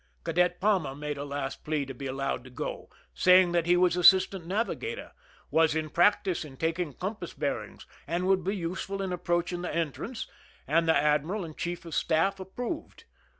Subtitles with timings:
[0.23, 3.77] Cadet Palmer made a last \ plea to be allowed to go, saying that he
[3.77, 5.11] was assis ^ tant navigator,
[5.51, 10.25] was in practice in taking compass bearings, and would be useful in approaching the entrance,
[10.67, 13.03] and the admiral and chief of staff ap (proved.